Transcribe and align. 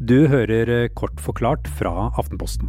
Du 0.00 0.28
hører 0.28 0.88
kort 0.94 1.20
forklart 1.20 1.68
fra 1.78 2.10
Aftenposten. 2.18 2.68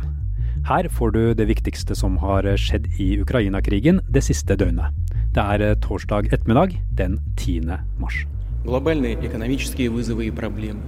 Her 0.67 0.87
får 0.89 1.11
du 1.11 1.33
det 1.33 1.47
viktigste 1.47 1.95
som 1.95 2.17
har 2.19 2.47
skjedd 2.59 2.87
i 2.99 3.13
Ukraina-krigen 3.21 4.01
det 4.11 4.23
siste 4.25 4.55
døgnet. 4.59 4.95
Det 5.35 5.43
er 5.43 5.75
torsdag 5.83 6.31
ettermiddag 6.33 6.75
den 6.97 7.19
10. 7.37 7.77
mars. 7.99 8.25
Глобальные 8.65 9.15
экономические 9.21 9.89
вызовы 9.89 10.25
и 10.27 10.31
проблемы, 10.31 10.81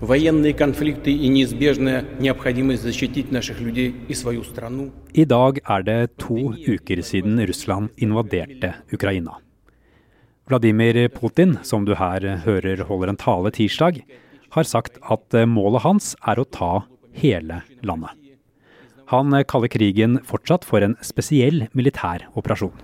военные 0.00 0.52
конфликты 0.52 1.12
и 1.12 1.28
неизбежная 1.28 2.04
необходимость 2.18 2.82
защитить 2.82 3.32
наших 3.32 3.60
людей 3.60 3.94
и 4.08 4.14
свою 4.14 4.44
страну. 4.44 4.90
I 5.12 5.24
dag 5.24 5.60
er 5.64 5.82
det 5.82 6.16
to 6.18 6.54
uker 6.54 7.02
siden 7.02 7.46
Russland 7.46 7.88
invaderte 7.96 8.74
Ukraina. 8.92 9.38
Vladimir 10.48 11.08
Putin, 11.08 11.58
som 11.62 11.84
du 11.84 11.94
her 11.94 12.40
hører 12.44 12.84
holder 12.84 13.08
en 13.08 13.16
tale 13.16 13.50
tirsdag, 13.50 14.02
har 14.53 14.67
sagt 14.67 14.99
at 15.01 15.37
eh, 15.37 15.49
målet 15.49 15.83
hans 15.85 16.13
er 16.29 16.39
å 16.41 16.45
ta 16.45 16.73
hele 17.17 17.61
landet. 17.85 18.13
Han 19.11 19.33
eh, 19.33 19.45
kaller 19.49 19.71
krigen 19.71 20.19
fortsatt 20.27 20.65
for 20.67 20.85
en 20.85 20.95
spesiell 21.05 21.67
militær 21.73 22.27
operasjon. 22.39 22.75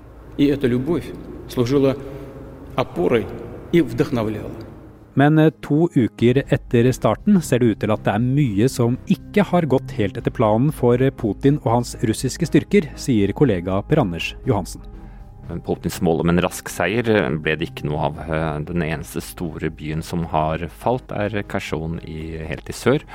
Men 5.20 5.40
eh, 5.42 5.52
to 5.66 5.88
uker 5.96 6.44
etter 6.46 6.92
starten 6.96 7.42
ser 7.46 7.62
det 7.62 7.74
ut 7.74 7.82
til 7.84 7.94
at 7.96 8.06
det 8.06 8.16
er 8.16 8.30
mye 8.30 8.70
som 8.72 8.98
ikke 9.12 9.46
har 9.52 9.68
gått 9.70 9.98
helt 9.98 10.20
etter 10.20 10.34
planen 10.34 10.72
for 10.76 11.02
Putin 11.20 11.60
og 11.64 11.74
hans 11.80 11.98
russiske 12.06 12.50
styrker, 12.50 12.92
sier 13.00 13.36
kollega 13.36 13.82
Per 13.90 14.06
Anders 14.06 14.34
Johansen. 14.48 14.99
Mål 15.50 16.24
om 16.24 16.32
en 16.32 16.42
rask 16.44 16.70
seier 16.72 17.10
ble 17.42 17.56
det 17.58 17.72
ikke 17.72 17.90
noe 17.90 18.10
av. 18.10 18.22
Den 18.68 18.86
eneste 18.86 19.24
store 19.26 19.72
byen 19.74 20.04
som 20.06 20.28
har 20.32 20.68
falt, 20.82 21.12
er 21.12 21.42
Kherson 21.50 21.98
helt 22.06 22.70
i 22.70 22.76
sør. 22.76 23.06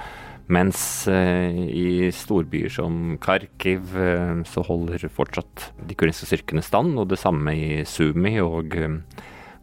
Mens 0.53 1.07
eh, 1.09 1.57
i 1.73 2.11
storbyer 2.13 2.73
som 2.73 3.17
Kharkiv 3.23 3.95
eh, 3.97 4.43
så 4.45 4.65
holder 4.67 5.07
fortsatt 5.09 5.71
de 5.89 5.97
kurdiske 5.97 6.29
styrkene 6.29 6.65
stand, 6.65 6.99
og 7.01 7.09
det 7.09 7.21
samme 7.21 7.55
i 7.57 7.69
Sumi 7.89 8.37
og, 8.45 8.77
eh, 8.77 8.99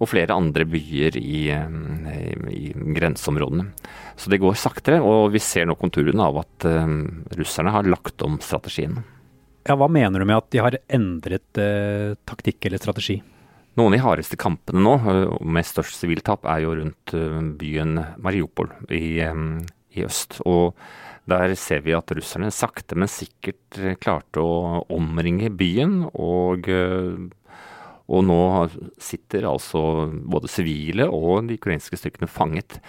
og 0.02 0.10
flere 0.10 0.34
andre 0.34 0.66
byer 0.66 1.20
i, 1.22 1.44
i, 1.54 2.64
grenseområdene. 2.98 3.68
Så 4.18 4.34
det 4.34 4.42
går 4.42 4.58
saktere, 4.58 5.04
og 5.06 5.30
vi 5.36 5.44
ser 5.44 5.70
nå 5.70 5.78
konturene 5.78 6.26
av 6.26 6.42
at 6.42 6.66
russerne 7.38 7.74
har 7.76 7.86
lagt 7.86 8.26
om 8.26 8.40
strategien. 8.42 8.98
Ja, 9.68 9.76
Hva 9.78 9.88
mener 9.92 10.22
du 10.22 10.26
med 10.26 10.40
at 10.40 10.50
de 10.54 10.62
har 10.64 10.78
endret 10.90 11.60
eh, 11.62 12.18
taktikk 12.26 12.66
eller 12.66 12.82
strategi? 12.82 13.20
Noen 13.78 13.94
av 13.94 13.96
de 13.96 14.04
hardeste 14.04 14.40
kampene 14.40 14.82
nå, 14.84 14.96
med 15.48 15.68
størst 15.68 16.02
siviltap, 16.02 16.44
er 16.50 16.66
jo 16.66 16.74
rundt 16.76 17.14
byen 17.60 18.02
Mariupol 18.20 18.72
i, 18.92 19.22
i 19.24 20.04
øst. 20.04 20.42
Og 20.44 20.76
der 21.30 21.54
ser 21.56 21.86
vi 21.86 21.96
at 21.96 22.12
russerne 22.18 22.50
sakte, 22.52 22.98
men 23.00 23.12
sikkert 23.12 23.80
klarte 24.04 24.44
å 24.44 24.82
omringe 24.92 25.54
byen. 25.56 26.02
Og, 26.12 26.68
og 28.12 28.28
nå 28.28 28.42
sitter 29.00 29.48
altså 29.48 29.86
både 30.12 30.52
sivile 30.52 31.08
og 31.08 31.48
de 31.48 31.56
ukrainske 31.62 32.02
styrkene 32.02 32.28
fanget. 32.28 32.82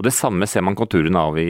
Og 0.00 0.06
Det 0.06 0.14
samme 0.16 0.46
ser 0.48 0.64
man 0.64 0.78
konturene 0.78 1.20
av 1.28 1.36
i, 1.36 1.44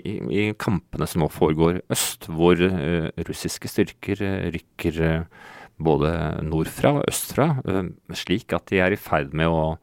i, 0.00 0.12
i, 0.32 0.44
kampene 0.56 1.04
som 1.04 1.20
nå 1.20 1.26
foregår 1.28 1.82
øst, 1.92 2.30
hvor 2.32 2.56
uh, 2.56 3.10
russiske 3.28 3.68
styrker 3.68 4.22
uh, 4.24 4.46
rykker 4.54 5.00
uh, 5.04 5.50
både 5.76 6.08
nordfra 6.48 6.94
og 6.96 7.04
østfra, 7.08 7.50
slik 8.16 8.54
at 8.56 8.72
de 8.72 8.80
er 8.80 8.96
i 8.96 8.98
ferd 9.00 9.32
med 9.36 9.48
å, 9.48 9.76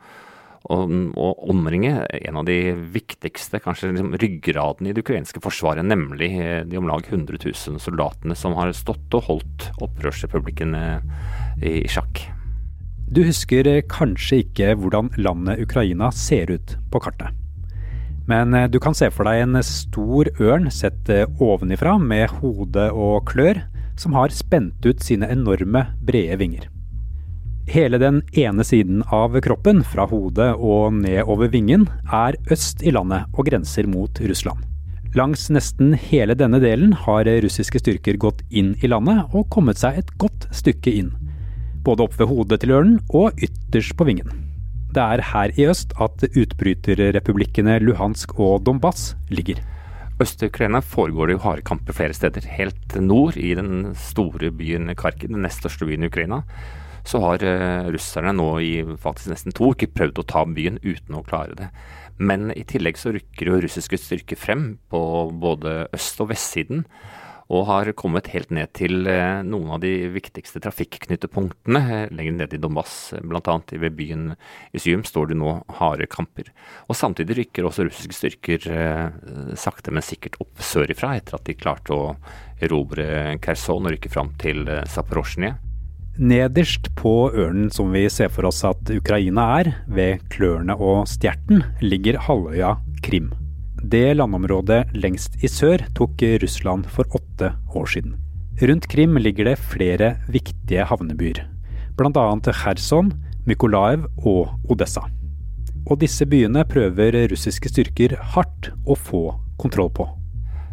å, 0.69 0.77
å 0.77 1.29
omringe 1.49 1.93
en 2.05 2.41
av 2.41 2.45
de 2.49 2.57
viktigste, 2.93 3.61
kanskje 3.61 3.91
liksom, 3.91 4.11
ryggraden 4.21 4.89
i 4.89 4.93
det 4.93 5.02
ukrainske 5.05 5.41
forsvaret, 5.41 5.85
nemlig 5.85 6.29
de 6.69 6.77
om 6.77 6.89
lag 6.89 7.02
100 7.05 7.41
000 7.41 7.81
soldatene 7.81 8.37
som 8.37 8.53
har 8.57 8.73
stått 8.77 9.17
og 9.17 9.25
holdt 9.29 9.71
opprørsrepublikken 9.81 10.77
i, 10.77 10.85
i 11.65 11.75
sjakk. 11.89 12.27
Du 13.09 13.23
husker 13.25 13.73
kanskje 13.89 14.43
ikke 14.45 14.75
hvordan 14.77 15.13
landet 15.17 15.65
Ukraina 15.65 16.13
ser 16.13 16.53
ut 16.53 16.77
på 16.93 17.05
kartet. 17.09 17.46
Men 18.27 18.55
du 18.71 18.80
kan 18.83 18.95
se 18.98 19.08
for 19.14 19.27
deg 19.27 19.45
en 19.45 19.60
stor 19.64 20.27
ørn 20.43 20.67
sett 20.73 21.08
ovenifra 21.39 21.95
med 22.02 22.27
hode 22.42 22.89
og 22.92 23.30
klør, 23.32 23.61
som 23.98 24.17
har 24.17 24.36
spent 24.36 24.83
ut 24.86 24.99
sine 25.04 25.30
enorme, 25.32 25.86
brede 26.04 26.36
vinger. 26.42 26.67
Hele 27.67 27.98
den 27.99 28.21
ene 28.32 28.64
siden 28.64 29.02
av 29.11 29.33
kroppen, 29.43 29.82
fra 29.83 30.05
hodet 30.08 30.54
og 30.55 30.93
ned 31.02 31.27
over 31.27 31.49
vingen, 31.52 31.83
er 32.08 32.37
øst 32.52 32.83
i 32.83 32.93
landet 32.95 33.27
og 33.36 33.49
grenser 33.49 33.89
mot 33.92 34.21
Russland. 34.23 34.64
Langs 35.16 35.49
nesten 35.52 35.92
hele 35.98 36.36
denne 36.39 36.61
delen 36.64 36.93
har 37.04 37.27
russiske 37.43 37.82
styrker 37.83 38.20
gått 38.23 38.43
inn 38.52 38.73
i 38.83 38.92
landet 38.92 39.36
og 39.36 39.49
kommet 39.52 39.80
seg 39.82 39.99
et 39.99 40.16
godt 40.21 40.48
stykke 40.55 40.93
inn. 40.95 41.11
Både 41.83 42.08
opp 42.08 42.16
ved 42.20 42.32
hodet 42.32 42.61
til 42.64 42.76
ørnen 42.77 42.99
og 43.11 43.36
ytterst 43.36 43.98
på 43.99 44.08
vingen. 44.08 44.46
Det 44.97 45.03
er 45.05 45.21
her 45.30 45.52
i 45.53 45.65
øst 45.69 45.91
at 46.02 46.23
utbryterrepublikkene 46.25 47.75
Luhansk 47.83 48.31
og 48.41 48.63
Donbass 48.65 49.11
ligger. 49.30 49.59
Øst-Ukraina 50.17 50.80
foregår 50.81 51.30
det 51.30 51.35
jo 51.35 51.43
harde 51.43 51.61
kamper 51.61 51.93
flere 51.93 52.15
steder. 52.17 52.47
Helt 52.49 52.95
nord, 52.97 53.37
i 53.37 53.53
den 53.53 53.93
store 53.93 54.49
byen 54.49 54.89
Kharkiv, 54.97 55.30
den 55.30 55.45
nest 55.45 55.61
største 55.61 55.86
byen 55.86 56.07
i 56.07 56.09
Ukraina, 56.09 56.41
så 57.05 57.21
har 57.21 57.45
uh, 57.45 57.91
russerne 57.93 58.33
nå 58.33 58.47
i 58.57 58.71
faktisk 58.97 59.30
nesten 59.36 59.53
to 59.53 59.69
uker 59.69 59.93
prøvd 59.93 60.23
å 60.23 60.25
ta 60.33 60.41
byen 60.49 60.81
uten 60.81 61.19
å 61.19 61.21
klare 61.30 61.53
det. 61.61 61.69
Men 62.17 62.49
i 62.57 62.65
tillegg 62.65 62.97
så 62.97 63.13
rykker 63.13 63.52
jo 63.52 63.61
russiske 63.61 64.02
styrker 64.02 64.41
frem 64.47 64.80
på 64.89 65.03
både 65.30 65.83
øst- 65.93 66.25
og 66.25 66.33
vestsiden 66.33 66.87
og 67.47 67.67
har 67.69 67.91
kommet 67.95 68.27
helt 68.33 68.52
ned 68.52 68.73
til 68.75 69.08
eh, 69.08 69.43
noen 69.47 69.75
av 69.77 69.81
de 69.83 69.91
viktigste 70.11 70.59
trafikknutepunktene 70.63 71.81
eh, 71.83 72.09
lenger 72.15 72.35
ned 72.41 72.55
i 72.58 72.59
Donbass. 72.61 72.95
Bl.a. 73.23 73.55
ved 73.71 73.95
byen 73.95 74.33
Isyum, 74.75 75.05
står 75.08 75.31
det 75.31 75.39
nå 75.39 75.53
harde 75.80 76.09
kamper. 76.11 76.52
Og 76.91 76.99
Samtidig 76.99 77.39
rykker 77.39 77.67
også 77.67 77.87
russiske 77.87 78.17
styrker 78.17 78.67
eh, 78.73 79.55
sakte, 79.59 79.95
men 79.95 80.05
sikkert 80.05 80.39
opp 80.43 80.59
sørifra, 80.59 81.15
etter 81.15 81.39
at 81.39 81.47
de 81.47 81.55
klarte 81.55 81.95
å 81.95 82.11
erobre 82.63 83.37
Kherson 83.43 83.87
og 83.87 83.95
rykke 83.95 84.11
fram 84.11 84.33
til 84.41 84.67
Zaporozjnje. 84.89 85.55
Nederst 86.17 86.89
på 86.97 87.30
ørnen 87.30 87.69
som 87.71 87.91
vi 87.93 88.07
ser 88.09 88.31
for 88.33 88.49
oss 88.49 88.63
at 88.65 88.89
Ukraina 88.89 89.52
er, 89.59 89.75
ved 89.86 90.25
klørne 90.33 90.73
og 90.73 91.05
stjerten, 91.09 91.61
ligger 91.86 92.17
halvøya 92.25 92.80
Krim. 93.05 93.30
Det 93.83 94.15
landområdet 94.17 94.95
lengst 94.98 95.38
i 95.45 95.49
sør 95.52 95.83
tok 95.98 96.23
Russland 96.42 96.88
for 96.89 97.05
åtte 97.17 97.52
år 97.77 97.86
siden. 97.93 98.15
Rundt 98.58 98.88
Krim 98.89 99.17
ligger 99.21 99.52
det 99.52 99.60
flere 99.61 100.15
viktige 100.33 100.88
havnebyer, 100.89 101.43
bl.a. 101.98 102.26
Kherson, 102.58 103.11
Mykolaev 103.45 104.08
og 104.26 104.71
Odessa. 104.71 105.05
Og 105.87 105.99
disse 106.02 106.26
byene 106.26 106.66
prøver 106.67 107.20
russiske 107.32 107.70
styrker 107.70 108.17
hardt 108.33 108.71
å 108.83 108.98
få 108.98 109.27
kontroll 109.61 109.93
på. 109.93 110.08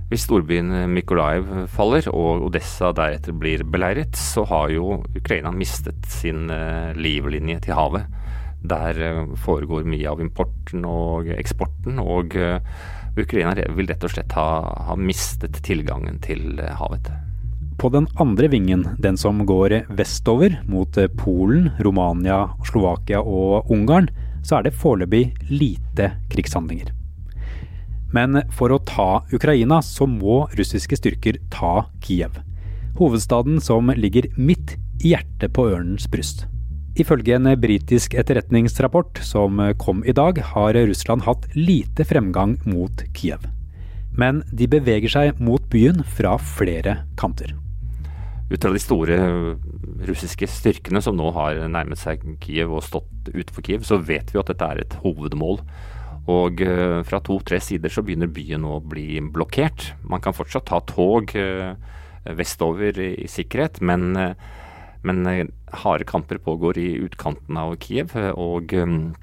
Hvis 0.09 0.25
storbyen 0.26 0.72
Mykolaev 0.93 1.69
faller 1.72 2.09
og 2.12 2.48
Odessa 2.48 2.91
deretter 2.97 3.37
blir 3.37 3.62
beleiret, 3.69 4.16
så 4.16 4.44
har 4.48 4.72
jo 4.72 4.98
Ukraina 5.16 5.53
mistet 5.53 6.09
sin 6.09 6.50
eh, 6.53 6.93
livlinje 6.97 7.60
til 7.64 7.76
havet. 7.76 8.09
Der 8.64 9.00
eh, 9.00 9.34
foregår 9.44 9.84
mye 9.88 10.08
av 10.08 10.22
importen 10.25 10.86
og 10.88 11.28
eksporten, 11.34 12.00
og 12.00 12.36
eh, 12.41 12.62
Ukraina 13.20 13.52
vil 13.76 13.91
rett 13.91 14.06
og 14.06 14.14
slett 14.14 14.32
ha, 14.38 14.48
ha 14.88 14.97
mistet 14.97 15.60
tilgangen 15.66 16.16
til 16.25 16.56
eh, 16.62 16.72
havet. 16.78 17.12
På 17.78 17.91
den 17.92 18.06
andre 18.22 18.48
vingen, 18.48 18.86
den 19.02 19.19
som 19.20 19.42
går 19.44 19.82
vestover 19.98 20.60
mot 20.70 20.97
Polen, 21.19 21.72
Romania, 21.82 22.54
Slovakia 22.64 23.20
og 23.20 23.70
Ungarn, 23.75 24.08
så 24.47 24.58
er 24.58 24.69
det 24.69 24.76
foreløpig 24.78 25.25
lite 25.50 26.12
krigshandlinger. 26.32 26.92
Men 28.14 28.44
for 28.55 28.70
å 28.70 28.81
ta 28.87 29.25
Ukraina, 29.34 29.81
så 29.82 30.06
må 30.06 30.44
russiske 30.55 31.00
styrker 31.00 31.40
ta 31.50 31.88
Kiev. 32.05 32.38
Hovedstaden 33.00 33.58
som 33.58 33.90
ligger 33.90 34.31
midt 34.38 34.76
i 35.02 35.16
hjertet 35.16 35.50
på 35.56 35.66
ørnens 35.72 36.06
bryst. 36.08 36.46
Ifølge 36.94 37.35
en 37.35 37.49
britisk 37.58 38.14
etterretningsrapport 38.14 39.19
som 39.26 39.58
kom 39.82 40.05
i 40.06 40.12
dag, 40.14 40.38
har 40.55 40.76
Russland 40.79 41.25
hatt 41.26 41.49
lite 41.58 42.06
fremgang 42.06 42.55
mot 42.70 43.02
Kiev. 43.19 43.49
Men 44.14 44.44
de 44.55 44.69
beveger 44.70 45.11
seg 45.11 45.43
mot 45.43 45.64
byen 45.73 46.05
fra 46.06 46.37
flere 46.38 47.00
kanter. 47.19 47.50
Ut 48.46 48.64
av 48.69 48.76
de 48.76 48.82
store 48.82 49.19
russiske 50.06 50.46
styrkene 50.46 51.02
som 51.02 51.19
nå 51.19 51.32
har 51.35 51.64
nærmet 51.67 51.99
seg 51.99 52.23
Kiev 52.44 52.76
og 52.76 52.87
stått 52.87 53.32
utenfor 53.32 53.67
Kiev, 53.67 53.82
så 53.82 53.99
vet 53.99 54.31
vi 54.31 54.38
at 54.38 54.52
dette 54.52 54.70
er 54.70 54.85
et 54.85 54.99
hovedmål. 55.02 55.64
Og 56.31 56.62
eh, 56.62 57.00
fra 57.05 57.19
to-tre 57.26 57.58
sider 57.61 57.90
så 57.90 58.05
begynner 58.06 58.31
byen 58.31 58.62
å 58.70 58.79
bli 58.79 59.19
blokkert. 59.35 59.90
Man 60.06 60.23
kan 60.23 60.37
fortsatt 60.37 60.70
ta 60.70 60.79
tog 60.87 61.35
eh, 61.35 61.75
vestover 62.38 63.02
i 63.02 63.26
sikkerhet, 63.29 63.82
men 63.82 64.14
eh, 64.14 64.52
men 65.06 65.22
eh, 65.30 65.46
harde 65.84 66.06
kamper 66.08 66.40
pågår 66.42 66.80
i 66.80 66.88
utkanten 67.04 67.58
av 67.60 67.76
Kiev, 67.82 68.14
og 68.34 68.74
um, 68.78 69.14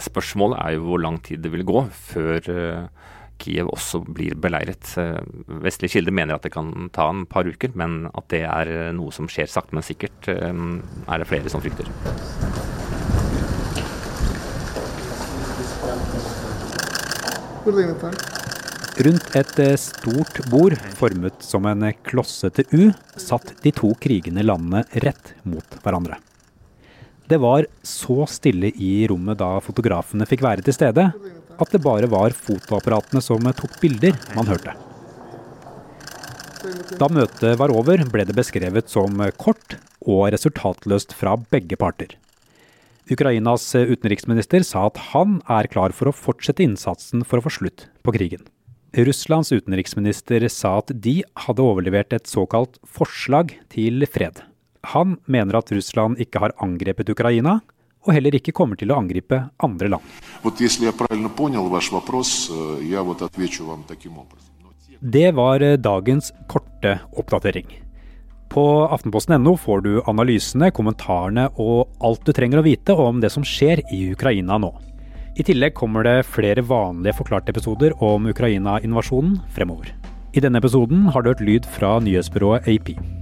spørsmålet 0.00 0.60
er 0.62 0.76
jo 0.76 0.86
hvor 0.88 1.02
lang 1.02 1.20
tid 1.24 1.42
det 1.44 1.52
vil 1.54 1.66
gå 1.68 1.84
før 1.92 2.40
Kiev 3.40 3.70
også 3.72 4.02
blir 4.04 4.36
beleiret. 4.36 4.84
Vestlige 5.64 5.96
kilder 5.96 6.12
mener 6.12 6.36
at 6.36 6.44
det 6.44 6.52
kan 6.52 6.90
ta 6.92 7.08
en 7.08 7.24
par 7.24 7.48
uker, 7.48 7.72
men 7.72 8.04
at 8.12 8.28
det 8.32 8.42
er 8.44 8.92
noe 8.92 9.14
som 9.16 9.30
skjer 9.32 9.48
sakte, 9.48 9.72
men 9.76 9.86
sikkert, 9.86 10.28
er 10.28 11.16
det 11.16 11.28
flere 11.30 11.48
som 11.48 11.64
frykter. 11.64 11.88
Rundt 19.00 19.30
et 19.38 19.52
eh, 19.62 19.78
stort 19.80 20.42
bord 20.52 20.74
formet 20.98 21.44
som 21.46 21.64
en 21.64 21.86
klossete 22.04 22.66
U 22.76 22.90
satt 23.16 23.54
de 23.62 23.72
to 23.72 23.94
krigende 24.02 24.44
landene 24.44 24.82
rett 25.00 25.30
mot 25.48 25.78
hverandre. 25.80 26.18
Det 27.30 27.38
var 27.40 27.64
så 27.86 28.26
stille 28.28 28.72
i 28.74 29.06
rommet 29.08 29.38
da 29.40 29.54
fotografene 29.64 30.26
fikk 30.28 30.44
være 30.44 30.66
til 30.66 30.76
stede, 30.76 31.06
at 31.16 31.72
det 31.72 31.80
bare 31.80 32.10
var 32.12 32.36
fotoapparatene 32.36 33.24
som 33.24 33.48
tok 33.56 33.80
bilder 33.80 34.20
man 34.36 34.50
hørte. 34.50 34.76
Da 37.00 37.08
møtet 37.08 37.56
var 37.56 37.72
over, 37.72 38.04
ble 38.12 38.28
det 38.28 38.36
beskrevet 38.36 38.92
som 38.92 39.16
kort 39.40 39.78
og 40.04 40.26
resultatløst 40.34 41.16
fra 41.16 41.38
begge 41.40 41.80
parter. 41.80 42.18
Ukrainas 43.08 43.64
utenriksminister 43.72 44.66
sa 44.66 44.90
at 44.90 45.00
han 45.14 45.40
er 45.48 45.72
klar 45.72 45.96
for 45.96 46.10
å 46.10 46.18
fortsette 46.26 46.66
innsatsen 46.68 47.24
for 47.24 47.40
å 47.40 47.48
få 47.48 47.58
slutt 47.62 47.88
på 48.04 48.20
krigen. 48.20 48.44
Russlands 48.92 49.52
utenriksminister 49.52 50.48
sa 50.50 50.78
at 50.80 50.90
de 50.90 51.20
hadde 51.44 51.62
overlevert 51.62 52.14
et 52.16 52.26
såkalt 52.26 52.80
forslag 52.82 53.52
til 53.70 54.02
fred. 54.10 54.40
Han 54.94 55.18
mener 55.30 55.60
at 55.60 55.70
Russland 55.70 56.18
ikke 56.18 56.42
har 56.42 56.56
angrepet 56.58 57.12
Ukraina, 57.12 57.60
og 58.00 58.16
heller 58.16 58.34
ikke 58.34 58.54
kommer 58.56 58.80
til 58.80 58.90
å 58.90 58.96
angripe 58.98 59.38
andre 59.62 59.92
land. 59.92 60.02
Det 65.00 65.28
var 65.36 65.66
dagens 65.76 66.32
korte 66.48 66.96
oppdatering. 67.20 67.70
På 68.50 68.64
aftenposten.no 68.90 69.54
får 69.62 69.82
du 69.86 69.92
analysene, 70.10 70.72
kommentarene 70.74 71.46
og 71.62 71.92
alt 72.02 72.24
du 72.26 72.32
trenger 72.34 72.58
å 72.58 72.66
vite 72.66 72.96
om 72.98 73.20
det 73.22 73.30
som 73.30 73.46
skjer 73.46 73.84
i 73.94 74.08
Ukraina 74.10 74.58
nå. 74.58 74.72
I 75.40 75.44
tillegg 75.46 75.72
kommer 75.72 76.04
det 76.04 76.26
flere 76.28 76.60
vanlige 76.68 77.16
forklarte 77.16 77.54
episoder 77.54 77.94
om 78.04 78.26
Ukraina-invasjonen 78.28 79.38
fremover. 79.54 79.88
I 80.36 80.42
denne 80.44 80.60
episoden 80.60 81.06
har 81.14 81.24
du 81.24 81.30
hørt 81.30 81.40
lyd 81.46 81.68
fra 81.78 81.94
nyhetsbyrået 82.04 82.68
AP. 82.68 83.19